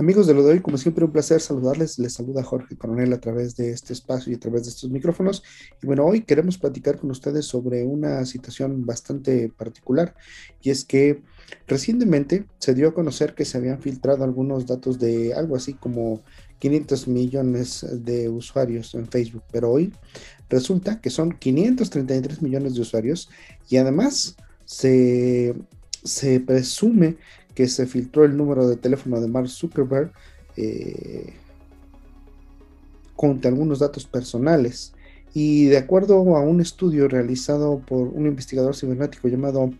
[0.00, 1.98] Amigos de lo de hoy, como siempre, un placer saludarles.
[1.98, 5.42] Les saluda Jorge Coronel a través de este espacio y a través de estos micrófonos.
[5.82, 10.14] Y bueno, hoy queremos platicar con ustedes sobre una situación bastante particular
[10.62, 11.20] y es que
[11.66, 16.22] recientemente se dio a conocer que se habían filtrado algunos datos de algo así como
[16.60, 19.92] 500 millones de usuarios en Facebook, pero hoy
[20.48, 23.28] resulta que son 533 millones de usuarios
[23.68, 25.54] y además se,
[26.02, 27.18] se presume
[27.54, 30.12] que se filtró el número de teléfono de Mark Zuckerberg
[30.56, 31.34] eh,
[33.16, 34.92] con algunos datos personales.
[35.34, 39.70] Y de acuerdo a un estudio realizado por un investigador cibernético llamado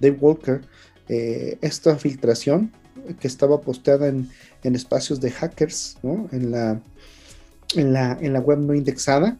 [0.00, 0.60] Dave Walker,
[1.08, 2.72] eh, esta filtración
[3.18, 4.28] que estaba posteada en,
[4.62, 5.96] espacios de hackers,
[6.30, 6.80] en, la,
[7.74, 9.38] en, la, en la web no indexada,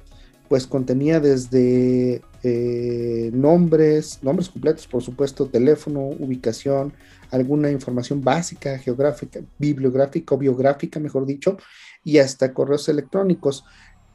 [0.49, 6.93] pues contenía desde eh, nombres, nombres completos, por supuesto, teléfono, ubicación,
[7.31, 11.59] alguna información básica, geográfica, bibliográfica o biográfica, mejor dicho,
[12.03, 13.65] y hasta correos electrónicos.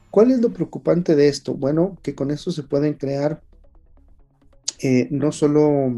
[0.09, 1.53] ¿Cuál es lo preocupante de esto?
[1.53, 3.41] Bueno, que con eso se pueden crear
[4.79, 5.93] eh, no solo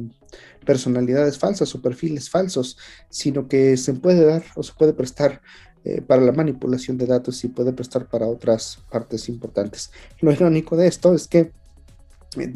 [0.65, 2.77] personalidades falsas o perfiles falsos,
[3.09, 5.41] sino que se puede dar o se puede prestar
[5.85, 9.91] eh, para la manipulación de datos y puede prestar para otras partes importantes.
[10.19, 11.53] Lo irónico de esto es que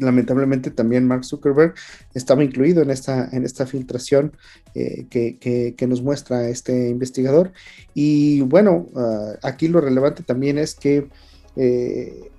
[0.00, 1.74] lamentablemente también Mark Zuckerberg
[2.14, 4.36] estaba incluido en esta, en esta filtración
[4.74, 7.52] eh, que, nos muestra este investigador.
[7.94, 11.08] Y bueno, ah, aquí lo relevante también es que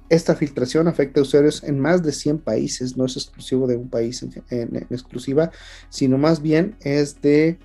[0.10, 3.90] esta filtración afecta a usuarios en más de 100 países, no es exclusivo de un
[3.90, 5.52] país en, exclusiva,
[5.90, 7.58] sino más bien es de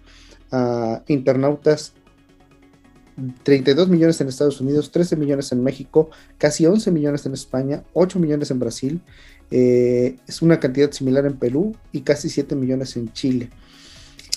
[0.53, 1.93] uh, internautas
[3.43, 8.19] 32 millones en Estados Unidos, 13 millones en México, casi 11 millones en España, 8
[8.19, 9.03] millones en Brasil,
[9.51, 13.51] eh, es una cantidad similar en Perú y casi 7 millones en Chile.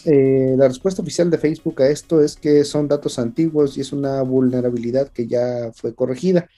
[0.05, 3.93] Eh, la respuesta oficial de Facebook a esto es que son datos antiguos y es
[3.93, 6.49] una vulnerabilidad que ya fue corregida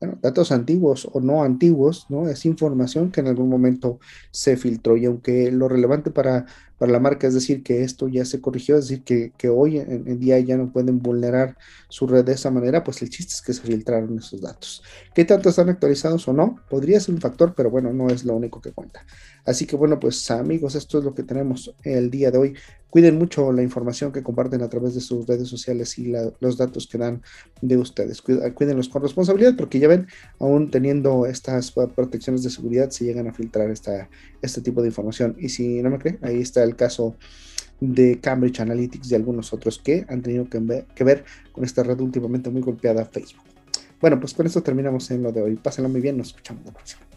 [0.00, 2.28] bueno, datos antiguos o no antiguos, ¿no?
[2.28, 3.98] Es información que en algún momento
[4.30, 6.46] se filtró y aunque lo relevante para,
[6.78, 9.78] para la marca es decir que esto ya se corrigió, es decir que, que hoy
[9.78, 11.56] en, día ya no pueden vulnerar
[11.88, 14.84] su red de esa manera, pues el chiste es que se filtraron esos datos.
[15.14, 16.60] ¿Qué tanto están actualizados o no?
[16.70, 19.04] Podría ser un factor, pero bueno, no es lo único que cuenta.
[19.44, 22.54] Así que bueno, pues amigos, esto es lo que tenemos el día de hoy.
[22.90, 26.86] Cuiden mucho la información que comparten a través de sus redes sociales y los datos
[26.86, 27.22] que dan
[27.60, 28.22] de ustedes.
[28.22, 30.06] Cuídenlos con responsabilidad porque ya ven,
[30.38, 34.08] aún teniendo estas protecciones de seguridad, se llegan a filtrar esta,
[34.40, 35.36] este tipo de información.
[35.38, 37.16] Y si no me creen, ahí está el caso
[37.80, 41.82] de Cambridge Analytics y algunos otros que han tenido que ver, que ver con esta
[41.82, 43.44] red últimamente muy golpeada Facebook.
[44.00, 45.56] Bueno, pues con esto terminamos en lo de hoy.
[45.56, 47.07] Pásenlo muy bien, nos escuchamos la próxima.